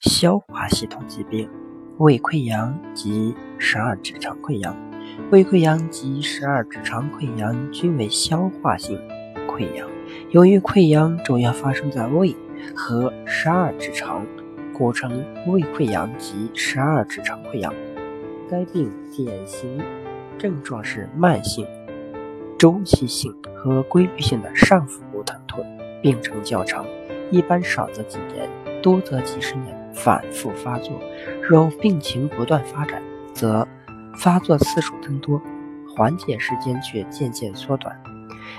[0.00, 1.46] 消化系统疾病，
[1.98, 4.74] 胃溃疡及十二指肠溃疡。
[5.30, 8.98] 胃溃疡及十二指肠溃疡均为消化性
[9.46, 9.86] 溃疡，
[10.30, 12.34] 由于溃疡主要发生在胃
[12.74, 14.26] 和十二指肠，
[14.72, 17.70] 故称胃溃疡及十二指肠溃疡。
[18.50, 19.78] 该病典型
[20.38, 21.66] 症状是慢性、
[22.58, 25.62] 周期性和规律性的上腹部疼痛，
[26.00, 26.86] 病程较长，
[27.30, 28.48] 一般少则几年，
[28.80, 29.78] 多则几十年。
[29.92, 31.00] 反复发作，
[31.42, 33.02] 若病情不断发展，
[33.34, 33.66] 则
[34.18, 35.40] 发作次数增多，
[35.94, 38.00] 缓解时间却渐渐缩短。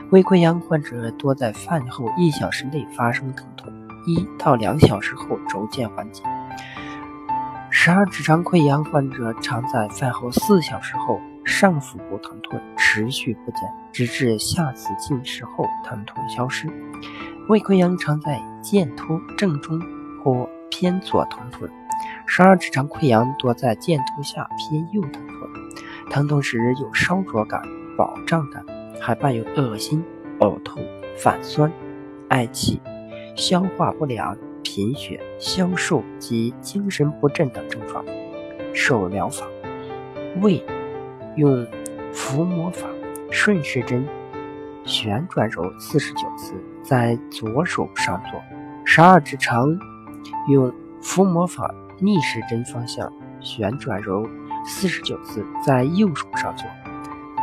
[0.09, 3.72] 胃溃疡患者多在饭后一小时内发生疼痛，
[4.05, 6.23] 一到两小时后逐渐缓解。
[7.70, 13.61] 十二指肠溃疡患者常在饭后四小时后，上腹部疼痛持续不减，
[13.91, 16.67] 直至下次进食后疼痛消失。
[17.48, 19.81] 胃溃疡常在剑突正中
[20.23, 20.48] 或。
[20.81, 21.70] 偏左疼痛，
[22.26, 25.47] 十二指肠溃疡多在剑突下偏右疼痛，
[26.09, 27.61] 疼痛时有烧灼感、
[27.95, 28.66] 饱胀感，
[29.00, 30.03] 还伴有恶心、
[30.39, 30.80] 呕吐、
[31.16, 31.72] 反酸、
[32.30, 32.81] 嗳气、
[33.36, 38.03] 消化不良、贫血、消瘦及精神不振等症状。
[38.73, 39.45] 手疗法：
[40.41, 40.66] 胃
[41.36, 41.67] 用
[42.11, 42.88] 伏魔法
[43.30, 44.03] 顺时针
[44.84, 48.41] 旋转揉四十九次，在左手上做。
[48.84, 49.78] 十二指肠。
[50.47, 54.28] 用伏魔法逆时针方向旋转揉
[54.66, 56.66] 四十九次，在右手上做；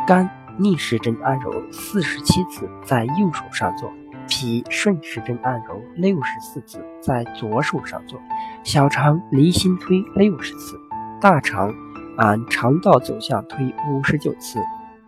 [0.07, 3.89] 肝逆时针按揉四十七次，在右手上做；
[4.27, 8.19] 脾顺时针按揉六十四次，在左手上做；
[8.63, 10.75] 小肠离心推六十次；
[11.19, 11.73] 大肠
[12.17, 14.59] 按肠道走向推五十九次；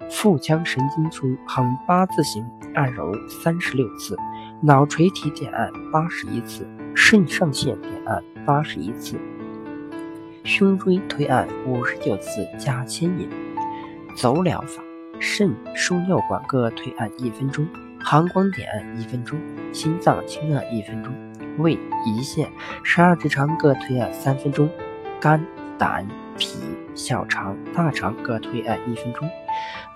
[0.09, 4.16] 腹腔神经丛横八字形按揉三十六次；
[4.61, 6.67] 脑垂体点按八十一次。
[6.95, 9.17] 肾上腺点按八十一次，
[10.44, 13.30] 胸椎推按五十九次加牵引。
[14.16, 14.84] 走疗法：
[15.19, 17.66] 肾、输尿管各推按一分钟，
[18.03, 19.40] 膀胱点按一分钟，
[19.72, 21.13] 心脏轻按一分钟，
[21.57, 22.50] 胃、胰腺、
[22.84, 24.69] 十二指肠各推按三分钟，
[25.19, 25.44] 肝、
[25.78, 26.06] 胆、
[26.38, 26.59] 脾、
[26.96, 29.30] 小肠、大肠各推按一分钟，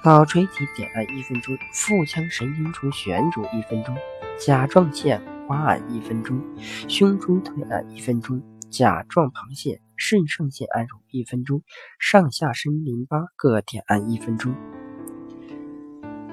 [0.03, 3.95] 脑垂体点按一分钟，腹腔神经丛旋揉一分钟，
[4.39, 5.21] 甲状腺。
[5.47, 6.41] 刮按一分钟，
[6.87, 8.41] 胸椎推按一分钟，
[8.71, 11.61] 甲状旁腺、肾上腺按揉一分钟，
[11.99, 14.55] 上下身淋巴各点按一分钟。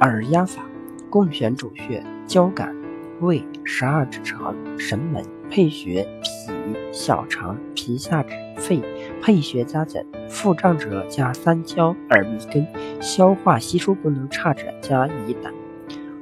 [0.01, 0.63] 耳压法：
[1.11, 2.75] 共选主穴：交感、
[3.21, 6.51] 胃、十二指肠、神门、配穴：脾、
[6.91, 8.81] 小肠、皮下指、肺。
[9.23, 12.67] 配穴加减：腹胀者加三焦、耳鼻根；
[13.01, 15.55] 消化吸收功能差者加乙胆。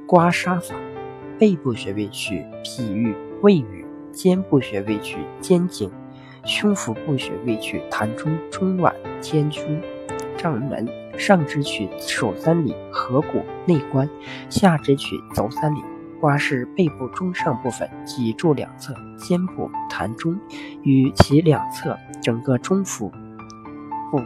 [0.06, 0.74] 刮痧法。
[1.38, 5.90] 背部穴位取脾俞、胃俞，肩部穴位取肩颈，
[6.44, 9.80] 胸腹部穴位取膻中、中脘、天枢、
[10.36, 14.06] 胀门，上肢取手三里、合谷、内关，
[14.50, 15.78] 下肢取足三里。
[16.20, 20.38] 刮拭背部中上部分，脊柱两侧、肩部、膻中
[20.82, 23.10] 与其两侧整个中腹
[24.10, 24.20] 部，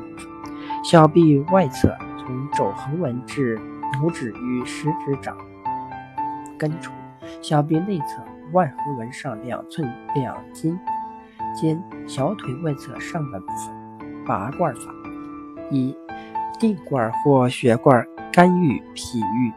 [0.83, 3.59] 小臂外侧从肘横纹至
[4.01, 5.37] 拇指与食指掌
[6.59, 6.93] 根处。
[7.41, 8.23] 小臂内侧
[8.53, 10.79] 外横纹上两寸两筋
[11.55, 14.81] 间小腿外侧上半部分拔罐法：
[15.71, 15.97] 一、
[16.59, 19.53] 定罐或血罐肝郁、脾郁、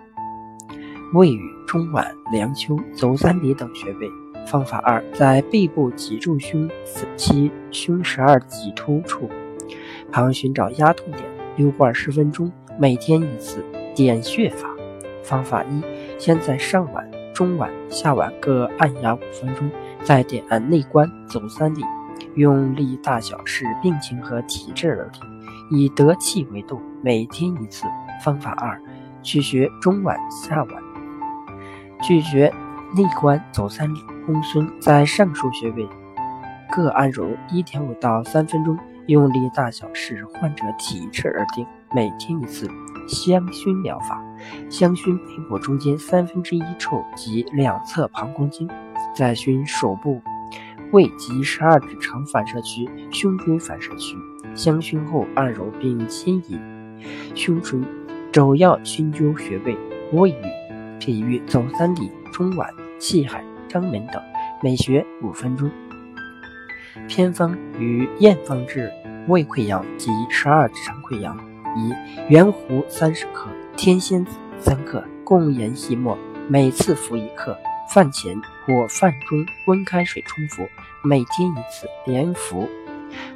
[1.13, 4.09] 胃郁、中脘、梁丘、足三里等穴位。
[4.47, 6.69] 方法二，在背部脊柱胸
[7.17, 9.29] 其胸十二棘突处
[10.09, 11.23] 旁寻找压痛点，
[11.57, 13.61] 溜罐十分钟，每天一次。
[13.93, 14.69] 点穴法：
[15.21, 15.81] 方法一，
[16.17, 17.03] 先在上脘。
[17.33, 19.69] 中脘、下脘各按压五分钟，
[20.01, 21.81] 再点按内关、足三里，
[22.35, 25.21] 用力大小视病情和体质而定，
[25.69, 27.83] 以得气为度，每天一次。
[28.23, 28.81] 方法二：
[29.21, 30.81] 取穴中脘、下脘，
[32.01, 32.53] 拒绝
[32.95, 35.87] 内关、走三里、公孙，在上述穴位
[36.71, 38.77] 各按揉一点五到三分钟，
[39.07, 42.69] 用力大小视患者体质而定，每天一次。
[43.07, 44.21] 香薰疗法。
[44.69, 48.69] 香薰背部中间三分之一处及两侧膀胱经，
[49.15, 50.21] 再熏手部、
[50.91, 54.17] 胃及十二指肠反射区、胸椎反射区。
[54.53, 56.59] 香薰后按揉并牵引
[57.33, 57.79] 胸椎。
[58.29, 59.77] 肘要熏灸穴位：
[60.11, 60.31] 胃
[61.07, 62.67] 俞、脾俞、足三里、中脘、
[62.99, 64.21] 气海、肛门等，
[64.61, 65.71] 每穴五分钟。
[67.07, 68.91] 偏方与验方治
[69.27, 71.37] 胃溃疡及十二指肠溃疡：
[71.77, 71.93] 一、
[72.29, 73.49] 圆胡三十克。
[73.77, 76.17] 天仙子三克，共研细末，
[76.49, 77.57] 每次服一克，
[77.93, 80.67] 饭前或饭中温开水冲服，
[81.03, 82.67] 每天一次，连服，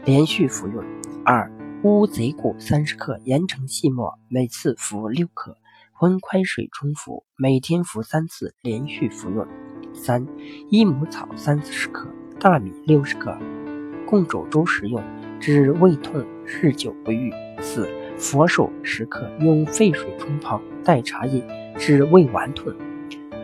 [0.04, 0.84] 连续服用。
[1.24, 1.50] 二、
[1.84, 5.56] 乌贼骨三十克，研成细末，每次服六克，
[6.02, 9.46] 温开水冲服，每天服三次，连续服用。
[9.94, 10.26] 三、
[10.72, 12.08] 益母草三四十克，
[12.40, 13.38] 大米六十克，
[14.08, 15.00] 共煮粥食用，
[15.40, 17.32] 治胃痛、日久不愈。
[17.60, 17.88] 四、
[18.18, 21.44] 佛手十克，用沸水冲泡，代茶饮，
[21.78, 22.74] 治胃脘痛。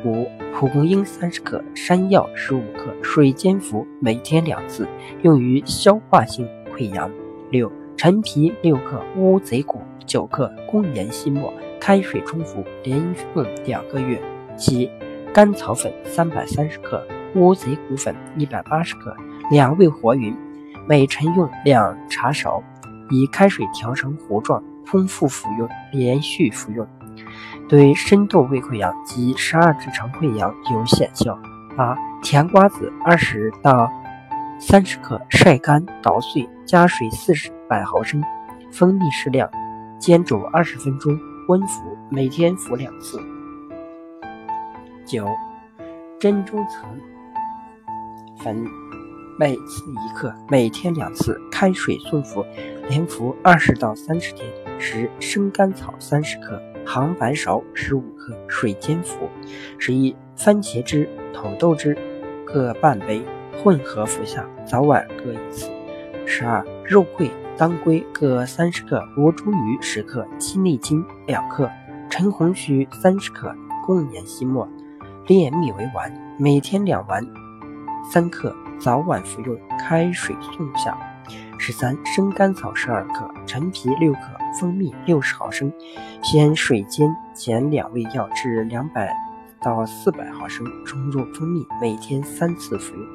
[0.04, 4.88] 五、蒲公英三十克，山药十五克，水煎服，每天两次，
[5.22, 7.12] 用于消化性溃疡。
[7.52, 11.54] 六、陈皮六克，乌贼骨九克，共研细末，
[11.88, 13.00] 开水冲服，连
[13.34, 14.22] 用两个月。
[14.58, 14.92] 七、
[15.34, 17.02] 甘草粉三百三十克，
[17.34, 19.16] 乌贼骨粉一百八十克，
[19.50, 20.36] 两味和匀，
[20.86, 22.62] 每晨用两茶勺，
[23.10, 26.86] 以开水调成糊状，空腹服用，连续服用，
[27.70, 31.40] 对深度胃溃疡及十二指肠溃疡有显效。
[31.78, 33.90] 八甜瓜子二十到
[34.60, 38.22] 三十克，晒干捣碎，加水四十百毫升，
[38.74, 39.50] 蜂蜜适量，
[39.98, 43.18] 煎煮二十分钟，温服，每天服两次。
[45.06, 45.26] 九，
[46.20, 46.90] 珍珠层
[48.44, 48.66] 粉，
[49.40, 52.46] 每次一克，每天两次，开水送服，
[52.90, 54.46] 连服二十到三十天。
[54.78, 59.30] 十，生甘草三十克，杭白芍十五克，水煎服。
[59.78, 61.98] 十一，番茄汁、土豆汁
[62.46, 63.22] 各半杯，
[63.64, 65.70] 混合服下，早晚各一次。
[66.26, 71.68] 十二，肉桂、当归各三十克，罗茱萸十克，鸡内金两克，
[72.08, 74.68] 陈红须三十克，共研细末。
[75.26, 77.26] 炼蜜为丸，每天两丸，
[78.12, 80.96] 三克，早晚服用，开水送下。
[81.58, 84.20] 十三，生甘草十二克，陈皮六克，
[84.60, 85.74] 蜂蜜六十毫升，
[86.22, 89.12] 先水煎前两味药至两百
[89.60, 93.06] 到四百毫升，冲入蜂蜜，每天三次服用。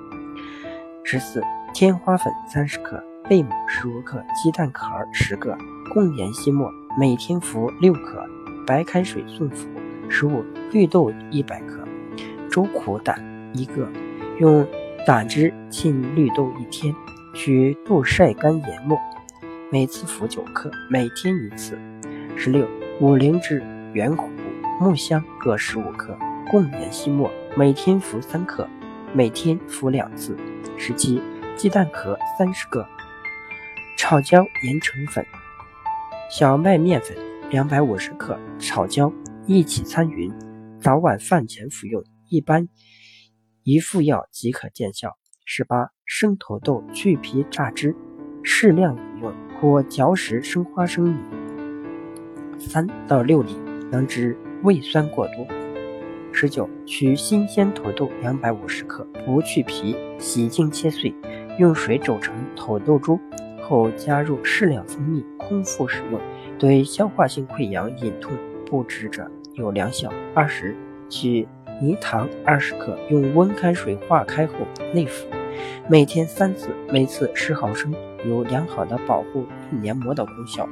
[1.05, 1.43] 十四，
[1.73, 5.57] 天花粉三十克，贝母十五克，鸡蛋壳十个，
[5.93, 8.21] 共研细末，每天服六克，
[8.67, 9.69] 白开水送服。
[10.09, 11.85] 十五，绿豆一百克。
[12.51, 13.23] 周苦胆
[13.55, 13.89] 一个，
[14.39, 14.67] 用
[15.07, 16.95] 胆汁浸绿豆一天，
[17.33, 18.99] 取豆晒干研末，
[19.71, 21.79] 每次服九克，每天一次。
[22.37, 22.67] 十六，
[23.01, 24.29] 五灵芝、圆胡、
[24.81, 26.19] 木香各十五克，
[26.51, 28.69] 共研细末，每天服三克，
[29.15, 30.37] 每天服两次。
[30.77, 31.23] 十七，
[31.57, 32.87] 鸡蛋壳三十个，
[34.13, 35.25] 炒椒研成粉，
[36.29, 37.17] 小麦面粉
[37.49, 39.11] 两百五十克，炒焦
[39.47, 40.31] 一起参匀，
[40.79, 42.05] 早晚饭前服用。
[42.29, 42.69] 一般
[43.63, 45.17] 一副药即可见效。
[45.47, 47.97] 十八，生土豆去皮榨汁，
[48.43, 51.17] 适量饮用，或嚼食生花生米
[52.59, 53.57] 三到六粒，
[53.91, 55.47] 能治胃酸过多。
[56.35, 61.15] 十九，取新鲜土豆两百五十克，不去皮，洗净切碎，
[61.59, 63.19] 用水煮成土豆粥，
[63.73, 66.21] 后加入适量蜂蜜，空腹使用，
[66.59, 68.31] 对消化性溃疡、隐痛
[68.67, 70.13] 不止者有良效。
[70.35, 70.77] 二十，
[71.09, 71.49] 取。
[71.81, 74.55] 泥糖二十克，用温开水化开后
[74.93, 75.27] 内服，
[75.89, 77.93] 每天三次，每次十毫升，
[78.25, 80.69] 有良好的保护黏膜的功效。